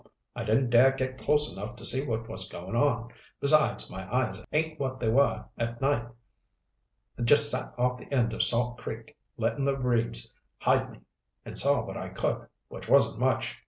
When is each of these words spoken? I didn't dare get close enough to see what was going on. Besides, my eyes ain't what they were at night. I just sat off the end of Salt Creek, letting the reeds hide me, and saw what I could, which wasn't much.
I 0.35 0.43
didn't 0.43 0.71
dare 0.71 0.93
get 0.93 1.19
close 1.21 1.53
enough 1.53 1.75
to 1.75 1.85
see 1.85 2.07
what 2.07 2.27
was 2.27 2.49
going 2.49 2.75
on. 2.75 3.11
Besides, 3.39 3.87
my 3.87 4.11
eyes 4.11 4.41
ain't 4.51 4.79
what 4.79 4.99
they 4.99 5.09
were 5.09 5.45
at 5.59 5.79
night. 5.79 6.07
I 7.19 7.21
just 7.21 7.51
sat 7.51 7.71
off 7.77 7.99
the 7.99 8.11
end 8.11 8.33
of 8.33 8.41
Salt 8.41 8.79
Creek, 8.79 9.15
letting 9.37 9.63
the 9.65 9.77
reeds 9.77 10.33
hide 10.57 10.89
me, 10.91 11.01
and 11.45 11.55
saw 11.55 11.85
what 11.85 11.97
I 11.97 12.09
could, 12.09 12.47
which 12.67 12.89
wasn't 12.89 13.19
much. 13.19 13.59